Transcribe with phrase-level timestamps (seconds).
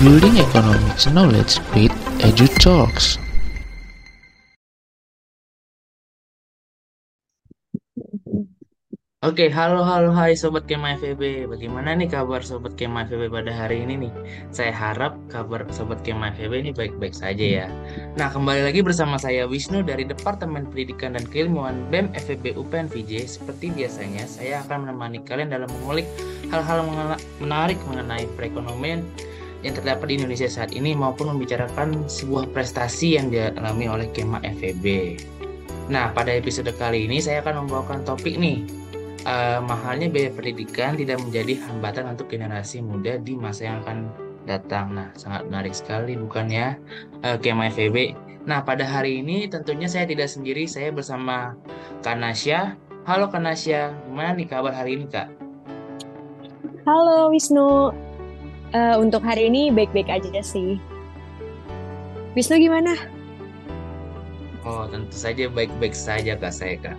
[0.00, 1.92] Building Economics Knowledge with
[2.24, 3.20] Edu Talks.
[9.20, 11.44] Oke, halo halo hai sobat Kema FEB.
[11.44, 14.12] Bagaimana nih kabar sobat Kema FEB pada hari ini nih?
[14.48, 17.66] Saya harap kabar sobat Kema FEB ini baik-baik saja ya.
[18.16, 23.36] Nah, kembali lagi bersama saya Wisnu dari Departemen Pendidikan dan Keilmuan BEM FEB UPN VJ.
[23.36, 26.08] Seperti biasanya, saya akan menemani kalian dalam mengulik
[26.48, 26.88] hal-hal
[27.36, 29.04] menarik mengenai perekonomian
[29.60, 35.16] yang terdapat di Indonesia saat ini maupun membicarakan sebuah prestasi yang dialami oleh Kema FEB.
[35.90, 38.62] Nah, pada episode kali ini saya akan membawakan topik nih
[39.26, 44.08] uh, mahalnya biaya pendidikan tidak menjadi hambatan untuk generasi muda di masa yang akan
[44.48, 44.96] datang.
[44.96, 46.78] Nah, sangat menarik sekali bukan ya,
[47.26, 48.16] uh, Kema FEB.
[48.48, 51.52] Nah, pada hari ini tentunya saya tidak sendiri, saya bersama
[52.00, 52.80] Kak Nasya.
[53.04, 55.28] Halo Kak Nasya, gimana nih kabar hari ini Kak?
[56.88, 57.92] Halo Wisnu,
[58.74, 60.78] uh, untuk hari ini baik-baik aja sih.
[62.38, 62.94] Wisnu gimana?
[64.62, 66.98] Oh, tentu saja baik-baik saja Kak saya Kak.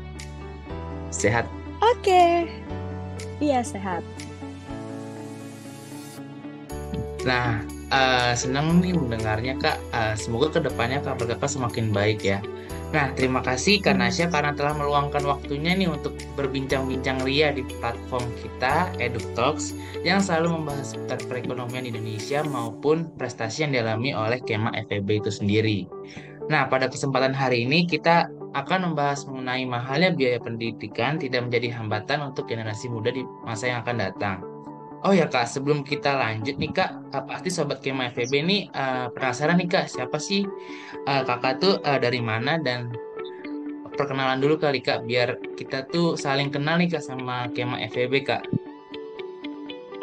[1.13, 1.45] Sehat
[1.81, 2.05] Oke.
[2.05, 2.33] Okay.
[3.41, 4.05] Iya, sehat.
[7.25, 9.77] Nah, uh, senang nih mendengarnya Kak.
[9.89, 12.37] Uh, semoga ke depannya kabar Kakak semakin baik ya.
[12.91, 18.27] Nah, terima kasih Kak Nasya karena telah meluangkan waktunya nih untuk berbincang-bincang ria di platform
[18.43, 19.71] kita, EduTalks,
[20.03, 25.87] yang selalu membahas seputar perekonomian Indonesia maupun prestasi yang dialami oleh Kema FEB itu sendiri.
[26.51, 32.19] Nah, pada kesempatan hari ini kita akan membahas mengenai mahalnya biaya pendidikan tidak menjadi hambatan
[32.27, 34.50] untuk generasi muda di masa yang akan datang.
[35.01, 39.57] Oh ya kak, sebelum kita lanjut nih kak, pasti sobat Kema FEB ini uh, penasaran
[39.57, 40.45] nih kak, siapa sih
[41.09, 42.93] uh, kakak tuh uh, dari mana dan
[43.97, 48.45] perkenalan dulu kali kak, biar kita tuh saling kenal nih kak sama Kema FEB kak.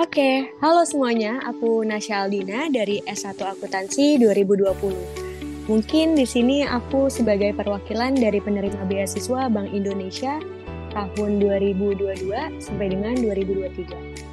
[0.02, 5.70] Oke, halo semuanya, aku Nasya Aldina dari S1 Akuntansi 2020.
[5.70, 10.42] Mungkin di sini aku sebagai perwakilan dari penerima beasiswa Bank Indonesia
[10.90, 14.28] tahun 2022 sampai dengan 2023.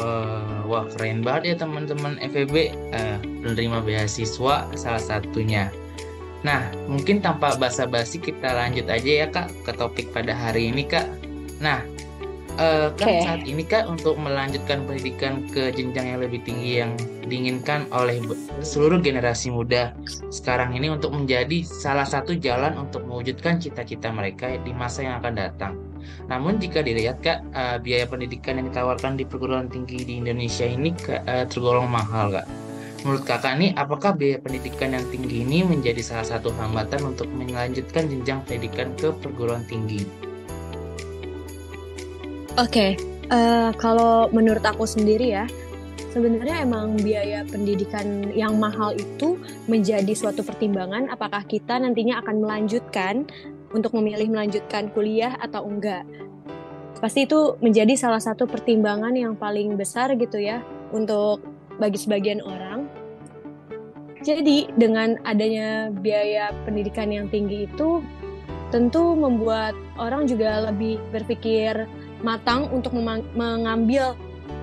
[0.00, 5.68] Uh, wah keren banget ya teman-teman FEB uh, penerima beasiswa salah satunya.
[6.40, 11.04] Nah mungkin tanpa basa-basi kita lanjut aja ya kak ke topik pada hari ini kak.
[11.60, 11.84] Nah
[12.56, 13.20] uh, kan okay.
[13.28, 16.96] saat ini kak untuk melanjutkan pendidikan ke jenjang yang lebih tinggi yang
[17.28, 18.24] diinginkan oleh
[18.64, 19.92] seluruh generasi muda
[20.32, 25.34] sekarang ini untuk menjadi salah satu jalan untuk mewujudkan cita-cita mereka di masa yang akan
[25.36, 25.89] datang.
[26.28, 30.92] Namun jika dilihat kak uh, biaya pendidikan yang ditawarkan di perguruan tinggi di Indonesia ini
[31.08, 32.46] uh, tergolong mahal kak.
[33.00, 38.12] Menurut kakak nih, apakah biaya pendidikan yang tinggi ini menjadi salah satu hambatan untuk melanjutkan
[38.12, 40.04] jenjang pendidikan ke perguruan tinggi?
[42.60, 42.90] Oke, okay.
[43.32, 45.48] uh, kalau menurut aku sendiri ya,
[46.12, 49.38] sebenarnya emang biaya pendidikan yang mahal itu
[49.70, 53.24] menjadi suatu pertimbangan apakah kita nantinya akan melanjutkan
[53.70, 56.02] untuk memilih melanjutkan kuliah atau enggak.
[57.00, 60.60] Pasti itu menjadi salah satu pertimbangan yang paling besar gitu ya
[60.92, 61.40] untuk
[61.80, 62.84] bagi sebagian orang.
[64.20, 68.04] Jadi dengan adanya biaya pendidikan yang tinggi itu
[68.68, 71.88] tentu membuat orang juga lebih berpikir
[72.20, 72.92] matang untuk
[73.32, 74.12] mengambil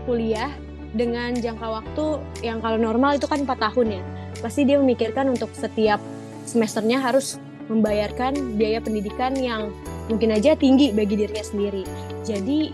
[0.06, 0.54] kuliah
[0.94, 2.06] dengan jangka waktu
[2.46, 4.04] yang kalau normal itu kan 4 tahun ya.
[4.46, 5.98] Pasti dia memikirkan untuk setiap
[6.46, 9.72] semesternya harus membayarkan biaya pendidikan yang
[10.08, 11.84] mungkin aja tinggi bagi dirinya sendiri.
[12.24, 12.72] Jadi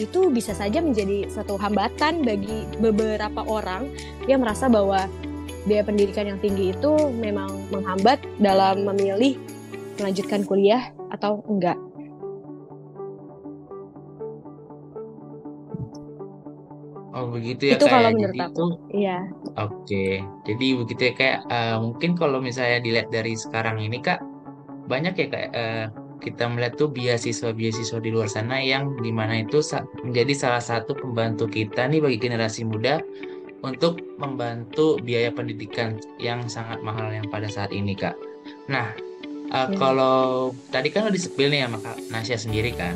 [0.00, 3.90] itu bisa saja menjadi satu hambatan bagi beberapa orang
[4.24, 5.04] yang merasa bahwa
[5.68, 9.36] biaya pendidikan yang tinggi itu memang menghambat dalam memilih
[10.00, 11.76] melanjutkan kuliah atau enggak.
[17.10, 18.14] Oh begitu ya itu kayak kalau ya?
[18.14, 19.18] menurut jadi aku itu iya
[19.58, 20.06] oke
[20.46, 24.22] jadi begitu ya kayak uh, mungkin kalau misalnya dilihat dari sekarang ini kak
[24.86, 25.86] banyak ya kayak uh,
[26.20, 29.58] kita melihat tuh beasiswa-beasiswa di luar sana yang di mana itu
[30.04, 33.00] menjadi salah satu pembantu kita nih bagi generasi muda
[33.66, 38.14] untuk membantu biaya pendidikan yang sangat mahal yang pada saat ini kak.
[38.70, 38.94] Nah
[39.50, 39.76] uh, ya.
[39.76, 42.94] kalau tadi kan udah disepil nih sama kak Nasya sendiri kan.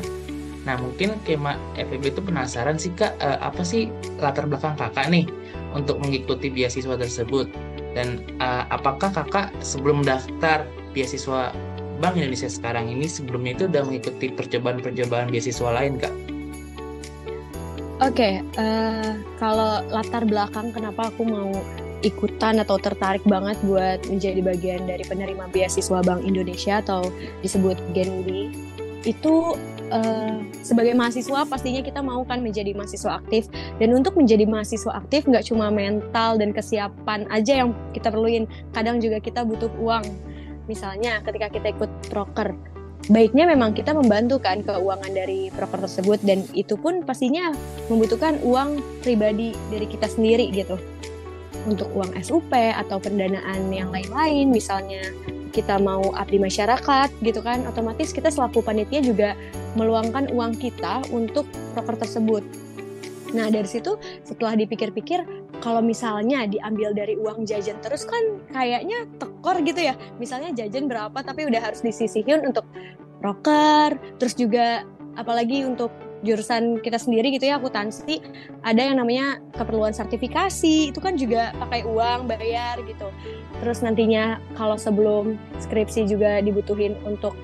[0.65, 5.29] Nah mungkin Kema FEB itu penasaran sih kak uh, apa sih latar belakang kakak nih
[5.77, 7.47] untuk mengikuti beasiswa tersebut
[7.93, 11.53] dan uh, apakah kakak sebelum daftar beasiswa
[12.01, 16.11] Bank Indonesia sekarang ini sebelumnya itu udah mengikuti percobaan-percobaan beasiswa lain kak?
[18.03, 21.55] Oke, okay, uh, kalau latar belakang kenapa aku mau
[22.03, 27.07] ikutan atau tertarik banget buat menjadi bagian dari penerima beasiswa Bank Indonesia atau
[27.39, 28.51] disebut Genbi
[29.05, 29.53] itu
[29.93, 30.35] uh,
[30.65, 33.47] sebagai mahasiswa pastinya kita mau kan menjadi mahasiswa aktif.
[33.77, 38.49] Dan untuk menjadi mahasiswa aktif nggak cuma mental dan kesiapan aja yang kita perluin.
[38.73, 40.05] Kadang juga kita butuh uang.
[40.65, 42.57] Misalnya ketika kita ikut proker
[43.05, 46.19] baiknya memang kita membantu kan keuangan dari proker tersebut.
[46.25, 47.53] Dan itu pun pastinya
[47.87, 50.81] membutuhkan uang pribadi dari kita sendiri gitu.
[51.65, 55.01] Untuk uang SUP atau pendanaan yang lain-lain misalnya
[55.55, 59.39] kita mau abdi masyarakat gitu kan otomatis kita selaku panitia juga
[59.79, 62.43] meluangkan uang kita untuk proker tersebut.
[63.31, 63.95] Nah dari situ
[64.27, 65.23] setelah dipikir-pikir
[65.63, 69.95] kalau misalnya diambil dari uang jajan terus kan kayaknya tekor gitu ya.
[70.19, 72.67] Misalnya jajan berapa tapi udah harus disisihin untuk
[73.23, 74.83] proker terus juga
[75.15, 75.89] apalagi untuk
[76.25, 78.19] jurusan kita sendiri gitu ya akuntansi
[78.65, 83.13] ada yang namanya keperluan sertifikasi itu kan juga pakai uang bayar gitu.
[83.61, 87.37] Terus nantinya kalau sebelum skripsi juga dibutuhin untuk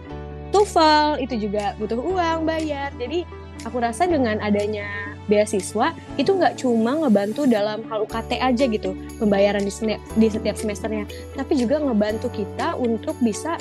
[0.52, 2.92] TOEFL itu juga butuh uang bayar.
[3.00, 3.24] Jadi
[3.64, 9.62] aku rasa dengan adanya beasiswa itu nggak cuma ngebantu dalam hal UKT aja gitu pembayaran
[9.62, 9.72] di,
[10.18, 11.06] di setiap semesternya
[11.38, 13.56] tapi juga ngebantu kita untuk bisa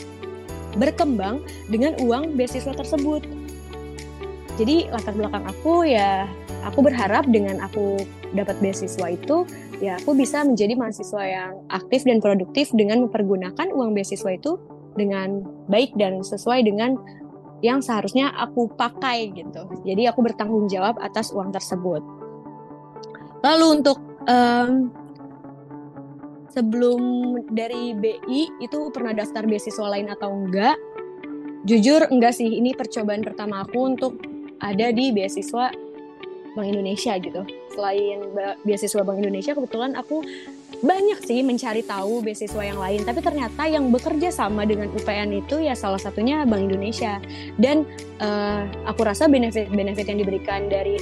[0.78, 3.26] berkembang dengan uang beasiswa tersebut
[4.60, 6.28] jadi latar belakang aku ya
[6.68, 7.96] aku berharap dengan aku
[8.36, 9.48] dapat beasiswa itu
[9.80, 14.60] ya aku bisa menjadi mahasiswa yang aktif dan produktif dengan mempergunakan uang beasiswa itu
[15.00, 15.40] dengan
[15.72, 17.00] baik dan sesuai dengan
[17.60, 19.68] yang seharusnya aku pakai gitu.
[19.84, 22.00] Jadi aku bertanggung jawab atas uang tersebut.
[23.44, 24.88] Lalu untuk um,
[26.52, 27.00] sebelum
[27.52, 30.76] dari BI itu pernah daftar beasiswa lain atau enggak?
[31.68, 34.16] Jujur enggak sih, ini percobaan pertama aku untuk
[34.60, 35.72] ada di beasiswa
[36.54, 37.42] Bank Indonesia gitu.
[37.70, 38.18] Selain
[38.66, 40.22] beasiswa Bank Indonesia, kebetulan aku
[40.80, 45.60] banyak sih mencari tahu beasiswa yang lain, tapi ternyata yang bekerja sama dengan UPN itu
[45.62, 47.22] ya salah satunya Bank Indonesia.
[47.60, 47.86] Dan
[48.18, 50.98] uh, aku rasa benefit-benefit yang diberikan dari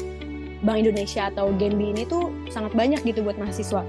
[0.60, 3.86] Bank Indonesia atau Genbi ini tuh sangat banyak gitu buat mahasiswa.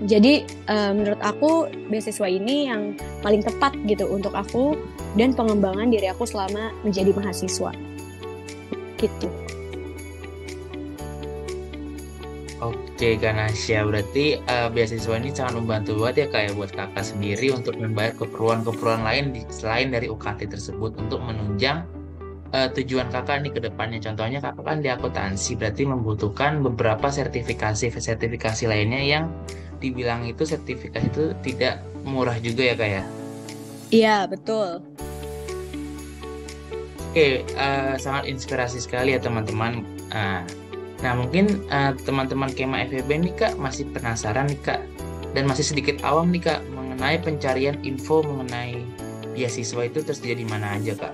[0.00, 4.72] Jadi uh, menurut aku beasiswa ini yang paling tepat gitu untuk aku
[5.14, 7.68] dan pengembangan diri aku selama menjadi mahasiswa
[9.00, 9.28] gitu.
[12.60, 17.80] Oke Ganasya, berarti uh, beasiswa ini sangat membantu banget ya kayak buat kakak sendiri untuk
[17.80, 21.88] membayar keperluan-keperluan lain di, selain dari UKT tersebut untuk menunjang
[22.52, 24.04] uh, tujuan kakak nih ke depannya.
[24.04, 29.24] Contohnya kakak kan di akuntansi berarti membutuhkan beberapa sertifikasi-sertifikasi lainnya yang
[29.80, 33.02] dibilang itu sertifikasi itu tidak murah juga ya kak ya?
[33.90, 34.89] Iya betul.
[37.10, 39.82] Oke, uh, sangat inspirasi sekali ya teman-teman.
[40.14, 40.46] Uh,
[41.02, 44.78] nah, mungkin uh, teman-teman Kema FEB nih Kak masih penasaran nih Kak
[45.34, 48.86] dan masih sedikit awam nih Kak mengenai pencarian info mengenai
[49.34, 51.10] beasiswa itu tersedia di mana aja Kak.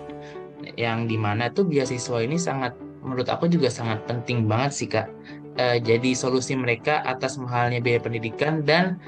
[0.76, 5.08] Yang di mana tuh beasiswa ini sangat menurut aku juga sangat penting banget sih Kak.
[5.56, 9.00] Uh, jadi solusi mereka atas mahalnya biaya pendidikan dan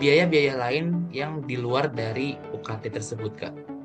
[0.00, 3.77] biaya-biaya uh, lain yang di luar dari UKT tersebut Kak.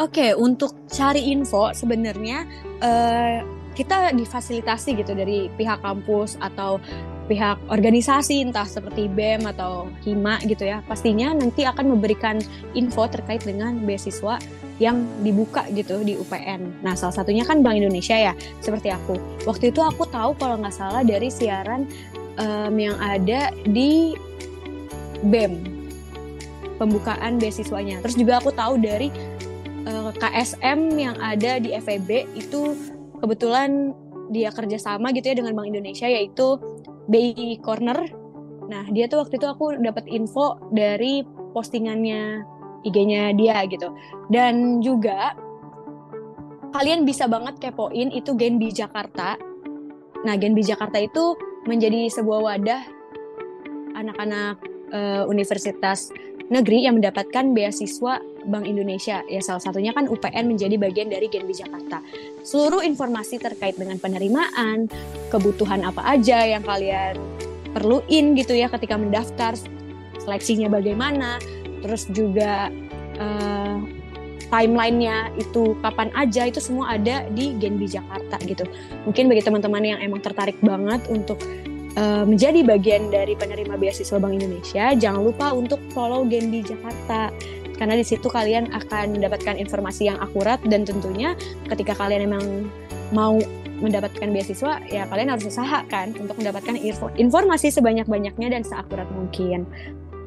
[0.00, 2.48] Oke, okay, untuk cari info sebenarnya
[2.80, 3.44] uh,
[3.76, 6.80] kita difasilitasi gitu dari pihak kampus atau
[7.28, 10.80] pihak organisasi entah seperti BEM atau HIMA gitu ya.
[10.88, 12.40] Pastinya nanti akan memberikan
[12.72, 14.40] info terkait dengan beasiswa
[14.80, 16.80] yang dibuka gitu di UPN.
[16.80, 18.32] Nah, salah satunya kan Bank Indonesia ya,
[18.64, 19.20] seperti aku.
[19.44, 21.84] Waktu itu aku tahu kalau nggak salah dari siaran
[22.40, 24.16] um, yang ada di
[25.22, 25.82] BEM
[26.82, 28.02] pembukaan beasiswanya.
[28.02, 29.14] Terus juga aku tahu dari
[29.86, 32.74] uh, eh, KSM yang ada di FEB itu
[33.22, 33.94] kebetulan
[34.32, 36.58] dia kerjasama gitu ya dengan Bank Indonesia yaitu
[37.10, 37.98] BI Corner.
[38.70, 42.42] Nah dia tuh waktu itu aku dapat info dari postingannya
[42.82, 43.92] IG-nya dia gitu.
[44.32, 45.36] Dan juga
[46.72, 49.36] kalian bisa banget kepoin itu Genbi Jakarta.
[50.24, 51.36] Nah Genbi Jakarta itu
[51.68, 52.82] menjadi sebuah wadah
[53.92, 54.56] anak-anak
[54.90, 56.10] uh, universitas
[56.48, 59.22] negeri yang mendapatkan beasiswa Bank Indonesia.
[59.30, 62.02] Ya salah satunya kan UPN menjadi bagian dari Genbi Jakarta.
[62.42, 64.90] Seluruh informasi terkait dengan penerimaan,
[65.30, 67.18] kebutuhan apa aja yang kalian
[67.72, 69.56] perluin gitu ya ketika mendaftar,
[70.20, 71.40] seleksinya bagaimana,
[71.80, 72.68] terus juga
[73.16, 73.76] uh,
[74.52, 78.68] timelinenya itu kapan aja itu semua ada di Genbi Jakarta gitu.
[79.08, 81.40] Mungkin bagi teman-teman yang emang tertarik banget untuk
[81.96, 87.32] uh, menjadi bagian dari penerima beasiswa Bank Indonesia, jangan lupa untuk follow Genbi Jakarta
[87.82, 91.34] karena di situ kalian akan mendapatkan informasi yang akurat dan tentunya
[91.66, 92.70] ketika kalian memang
[93.10, 93.42] mau
[93.82, 96.78] mendapatkan beasiswa ya kalian harus usaha kan untuk mendapatkan
[97.18, 99.66] informasi sebanyak-banyaknya dan seakurat mungkin.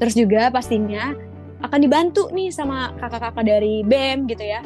[0.03, 1.15] Terus juga pastinya
[1.63, 4.59] akan dibantu nih sama kakak-kakak dari BEM gitu ya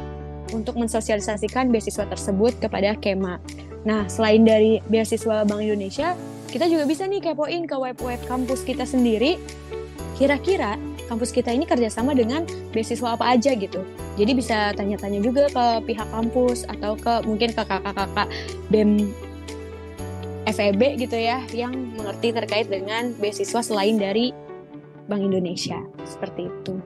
[0.50, 3.38] untuk mensosialisasikan beasiswa tersebut kepada Kema.
[3.86, 6.18] Nah, selain dari beasiswa Bank Indonesia,
[6.50, 9.38] kita juga bisa nih kepoin ke web-web kampus kita sendiri.
[10.18, 10.74] Kira-kira
[11.10, 13.82] kampus kita ini kerjasama dengan beasiswa apa aja gitu.
[14.14, 18.30] Jadi bisa tanya-tanya juga ke pihak kampus atau ke mungkin ke kakak-kakak
[18.70, 19.10] BEM
[20.46, 24.30] FEB gitu ya yang mengerti terkait dengan beasiswa selain dari
[25.10, 25.82] Bank Indonesia.
[26.06, 26.78] Seperti itu.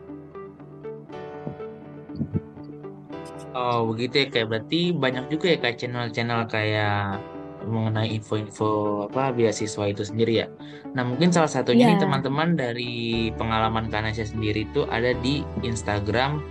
[3.54, 7.22] Oh begitu ya kayak berarti banyak juga ya kayak channel-channel kayak
[7.66, 10.47] mengenai info-info apa beasiswa itu sendiri ya.
[10.92, 16.42] Nah mungkin salah satunya nih Ya, teman-teman dari pengalaman Kanasya sendiri itu ada di Instagram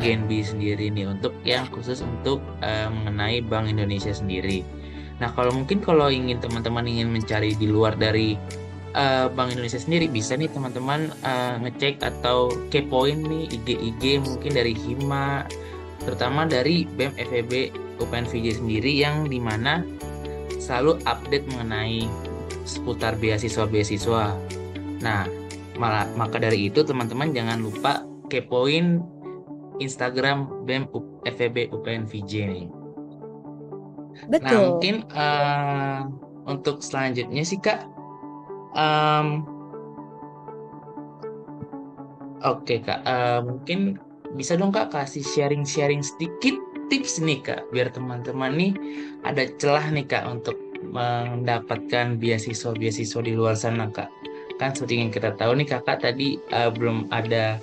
[0.00, 4.64] Genbi sendiri nih untuk yang khusus untuk eh, mengenai Bank Indonesia sendiri.
[5.20, 8.34] Nah kalau mungkin kalau ingin teman-teman ingin mencari di luar dari
[8.96, 14.72] eh, Bank Indonesia sendiri bisa nih teman-teman eh, ngecek atau kepoin nih IG-IG mungkin dari
[14.72, 15.44] Hima
[16.02, 17.52] terutama dari BEM FEB
[18.02, 19.86] UPN VJ sendiri yang di mana
[20.72, 22.08] selalu update mengenai
[22.64, 24.32] seputar beasiswa-beasiswa.
[25.04, 25.28] Nah,
[25.76, 28.00] malah maka dari itu teman-teman jangan lupa
[28.32, 29.04] kepoin
[29.84, 30.88] Instagram BEM
[31.28, 32.66] FEB UPN VJ nih.
[34.32, 34.80] Nah, betul.
[34.80, 36.00] mungkin eh,
[36.48, 37.84] untuk selanjutnya sih Kak,
[38.72, 39.44] em,
[42.48, 44.00] oke Kak, eh, mungkin
[44.40, 46.56] bisa dong Kak kasih sharing-sharing sedikit
[46.92, 48.72] tips nih Kak, biar teman-teman nih
[49.24, 54.12] ada celah nih Kak untuk mendapatkan beasiswa-beasiswa di luar sana Kak.
[54.60, 57.56] Kan seperti yang kita tahu nih Kakak tadi eh, belum ada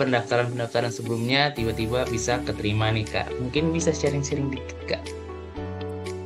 [0.00, 3.28] pendaftaran-pendaftaran sebelumnya tiba-tiba bisa keterima nih Kak.
[3.36, 5.04] Mungkin bisa sharing-sharing dikit Kak.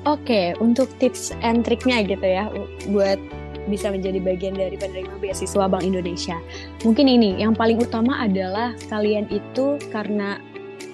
[0.07, 2.47] Oke, untuk tips and triknya gitu ya,
[2.95, 3.19] buat
[3.67, 6.39] bisa menjadi bagian dari penerima beasiswa Bank Indonesia.
[6.87, 10.39] Mungkin ini, yang paling utama adalah kalian itu karena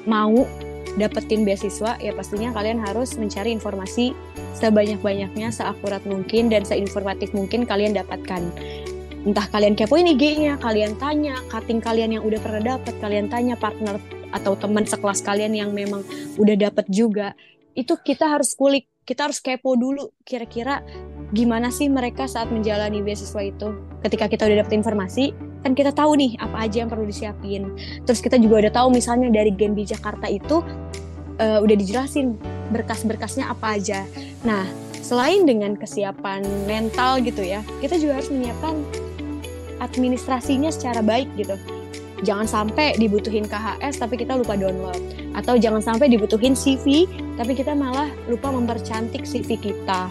[0.04, 0.44] mau
[0.98, 4.12] dapetin beasiswa, ya pastinya kalian harus mencari informasi
[4.58, 8.42] sebanyak-banyaknya, seakurat mungkin, dan seinformatif mungkin kalian dapatkan.
[9.22, 13.98] Entah kalian kepoin IG-nya, kalian tanya, cutting kalian yang udah pernah dapat, kalian tanya partner
[14.34, 16.04] atau teman sekelas kalian yang memang
[16.36, 17.32] udah dapet juga.
[17.72, 20.84] Itu kita harus kulik, kita harus kepo dulu kira-kira
[21.32, 23.68] gimana sih mereka saat menjalani beasiswa itu.
[24.04, 27.72] Ketika kita udah dapet informasi, kan kita tahu nih apa aja yang perlu disiapin.
[28.06, 30.62] Terus kita juga udah tahu misalnya dari Genbi Jakarta itu
[31.38, 32.38] eh, udah dijelasin
[32.70, 34.04] berkas-berkasnya apa aja.
[34.44, 34.68] Nah,
[35.00, 38.74] selain dengan kesiapan mental gitu ya, kita juga harus menyiapkan
[39.80, 41.54] administrasinya secara baik gitu.
[42.26, 44.98] Jangan sampai dibutuhin KHS tapi kita lupa download.
[45.38, 47.06] Atau jangan sampai dibutuhin CV
[47.38, 50.10] tapi kita malah lupa mempercantik CV kita.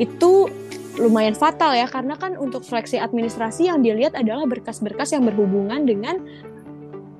[0.00, 0.48] Itu
[0.96, 6.20] lumayan fatal ya karena kan untuk seleksi administrasi yang dilihat adalah berkas-berkas yang berhubungan dengan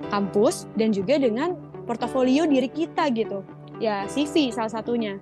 [0.09, 1.53] kampus dan juga dengan
[1.85, 3.45] portofolio diri kita gitu.
[3.77, 5.21] Ya, CV salah satunya.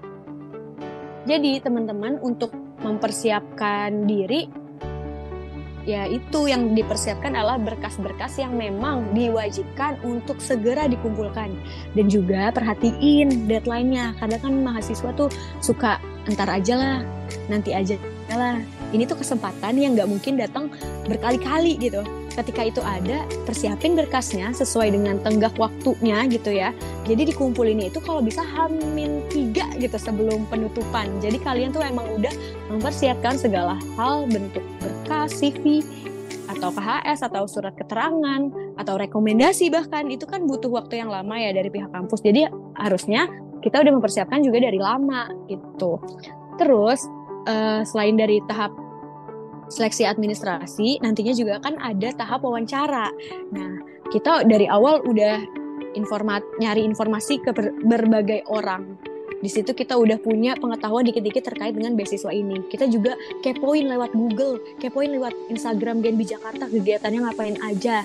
[1.26, 2.54] Jadi, teman-teman untuk
[2.86, 4.48] mempersiapkan diri
[5.86, 11.54] ya itu yang dipersiapkan adalah berkas-berkas yang memang diwajibkan untuk segera dikumpulkan
[11.94, 15.30] dan juga perhatiin deadline-nya karena kan mahasiswa tuh
[15.62, 16.98] suka entar aja lah
[17.54, 18.02] nanti aja
[18.34, 18.58] lah
[18.90, 20.74] ini tuh kesempatan yang nggak mungkin datang
[21.06, 22.02] berkali-kali gitu.
[22.36, 26.76] Ketika itu ada persiapin berkasnya sesuai dengan tenggak waktunya gitu ya.
[27.08, 31.08] Jadi dikumpulin itu kalau bisa hamin tiga gitu sebelum penutupan.
[31.24, 32.34] Jadi kalian tuh emang udah
[32.74, 35.80] mempersiapkan segala hal bentuk berkas CV
[36.52, 40.12] atau KHS atau surat keterangan atau rekomendasi bahkan.
[40.12, 42.20] Itu kan butuh waktu yang lama ya dari pihak kampus.
[42.20, 43.32] Jadi harusnya
[43.64, 45.98] kita udah mempersiapkan juga dari lama gitu.
[46.60, 47.00] Terus
[47.48, 48.74] eh, selain dari tahap
[49.70, 53.10] seleksi administrasi nantinya juga kan ada tahap wawancara.
[53.50, 53.72] Nah
[54.14, 55.42] kita dari awal udah
[55.98, 59.00] informat nyari informasi ke ber- berbagai orang.
[59.42, 62.66] Di situ kita udah punya pengetahuan dikit-dikit terkait dengan beasiswa ini.
[62.66, 63.14] Kita juga
[63.46, 68.02] kepoin lewat Google kepoin lewat Instagram Genbi Jakarta kegiatannya ngapain aja.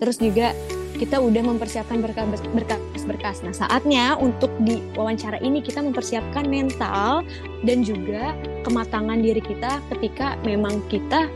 [0.00, 0.52] Terus juga
[0.94, 3.42] kita udah mempersiapkan berkas-berkas.
[3.42, 7.26] Nah, saatnya untuk di wawancara ini kita mempersiapkan mental
[7.66, 8.32] dan juga
[8.62, 11.26] kematangan diri kita ketika memang kita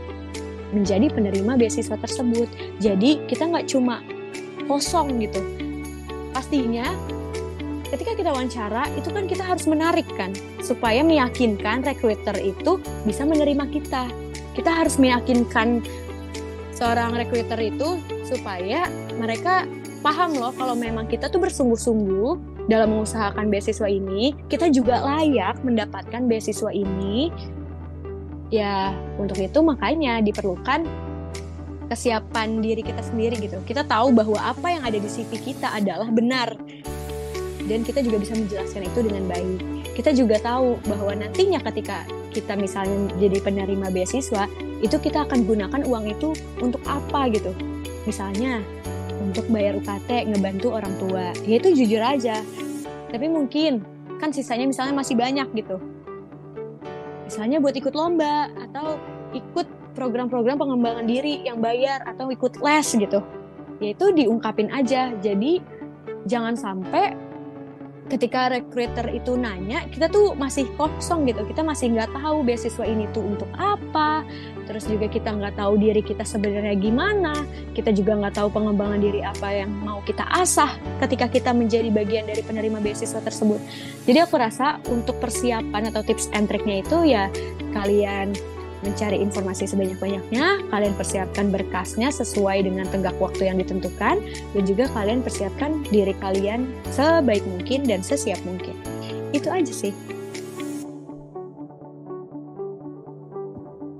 [0.71, 2.47] menjadi penerima beasiswa tersebut.
[2.79, 3.99] Jadi kita nggak cuma
[4.69, 5.41] kosong gitu.
[6.31, 6.87] Pastinya
[7.89, 13.65] ketika kita wawancara itu kan kita harus menarik kan supaya meyakinkan recruiter itu bisa menerima
[13.73, 14.07] kita.
[14.53, 15.81] Kita harus meyakinkan
[16.79, 18.87] seorang recruiter itu supaya
[19.19, 19.67] mereka
[19.99, 26.29] paham loh kalau memang kita tuh bersungguh-sungguh dalam mengusahakan beasiswa ini, kita juga layak mendapatkan
[26.29, 27.33] beasiswa ini.
[28.49, 30.85] Ya, untuk itu makanya diperlukan
[31.89, 33.57] kesiapan diri kita sendiri gitu.
[33.65, 36.55] Kita tahu bahwa apa yang ada di CV kita adalah benar.
[37.69, 39.59] dan kita juga bisa menjelaskan itu dengan baik.
[39.93, 42.01] Kita juga tahu bahwa nantinya ketika
[42.33, 44.49] kita misalnya jadi penerima beasiswa,
[44.81, 46.33] itu kita akan gunakan uang itu
[46.65, 47.53] untuk apa gitu.
[48.09, 48.65] Misalnya
[49.29, 51.29] untuk bayar UKT, ngebantu orang tua.
[51.45, 52.41] Ya itu jujur aja.
[53.13, 53.85] Tapi mungkin
[54.17, 55.77] kan sisanya misalnya masih banyak gitu.
[57.29, 58.97] Misalnya buat ikut lomba atau
[59.37, 63.21] ikut program-program pengembangan diri yang bayar atau ikut les gitu.
[63.77, 65.13] Yaitu diungkapin aja.
[65.21, 65.61] Jadi
[66.25, 67.28] jangan sampai
[68.09, 71.45] ketika recruiter itu nanya kita tuh masih kosong gitu.
[71.45, 74.25] Kita masih nggak tahu beasiswa ini tuh untuk apa.
[74.65, 77.33] Terus juga kita nggak tahu diri kita sebenarnya gimana.
[77.77, 80.73] Kita juga nggak tahu pengembangan diri apa yang mau kita asah
[81.05, 83.61] ketika kita menjadi bagian dari penerima beasiswa tersebut.
[84.09, 87.29] Jadi aku rasa untuk persiapan atau tips and triknya itu ya
[87.71, 88.33] kalian
[88.85, 95.19] mencari informasi sebanyak-banyaknya, kalian persiapkan berkasnya sesuai dengan tenggak waktu yang ditentukan, dan juga kalian
[95.19, 98.75] persiapkan diri kalian sebaik mungkin dan sesiap mungkin.
[99.35, 99.93] Itu aja sih.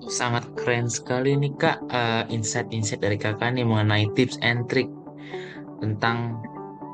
[0.09, 4.89] Sangat keren sekali nih kak uh, insight-insight dari kakak nih mengenai tips and trick
[5.79, 6.41] tentang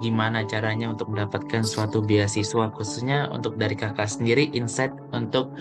[0.04, 5.56] gimana caranya untuk mendapatkan suatu beasiswa khususnya untuk dari kakak sendiri insight untuk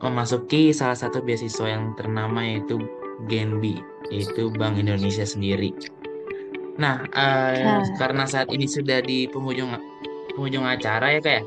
[0.00, 2.80] memasuki salah satu beasiswa yang ternama yaitu
[3.28, 3.80] Genbi
[4.12, 5.72] yaitu Bank Indonesia sendiri.
[6.76, 7.80] Nah, uh, nah.
[7.96, 9.70] karena saat ini sudah di penghujung
[10.34, 11.44] penghujung acara ya kayak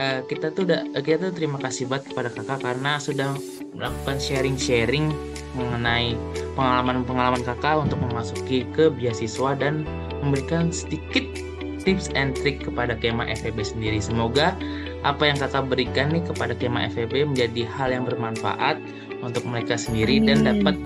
[0.00, 3.36] uh, kita tuh udah kita tuh terima kasih banget kepada kakak karena sudah
[3.76, 5.12] melakukan sharing-sharing
[5.52, 6.16] mengenai
[6.56, 9.84] pengalaman-pengalaman kakak untuk memasuki ke beasiswa dan
[10.24, 11.49] memberikan sedikit
[11.82, 13.98] tips and trick kepada Kema FEB sendiri.
[14.00, 14.56] Semoga
[15.06, 18.76] apa yang kakak berikan nih kepada Kema FEB menjadi hal yang bermanfaat
[19.24, 20.28] untuk mereka sendiri Amin.
[20.28, 20.76] dan dapat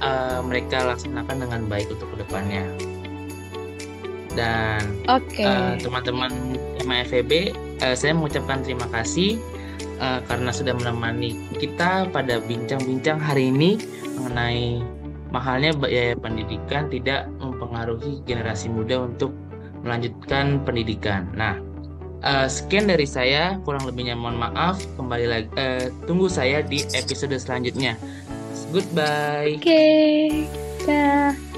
[0.00, 2.64] uh, mereka laksanakan dengan baik untuk ke depannya.
[4.34, 5.46] Dan okay.
[5.46, 6.32] uh, eh, teman-teman
[6.80, 7.54] Kema FEB,
[7.84, 9.38] uh, saya mengucapkan terima kasih
[10.02, 13.78] uh, karena sudah menemani kita pada bincang-bincang hari ini
[14.18, 14.82] mengenai
[15.34, 19.34] mahalnya biaya pendidikan tidak mempengaruhi generasi muda untuk
[19.84, 21.28] melanjutkan pendidikan.
[21.36, 21.60] Nah,
[22.24, 24.80] uh, sekian dari saya, kurang lebihnya mohon maaf.
[24.96, 27.94] Kembali lagi, uh, tunggu saya di episode selanjutnya.
[28.72, 29.60] Goodbye.
[29.60, 30.24] Oke, okay.
[30.82, 31.53] dah.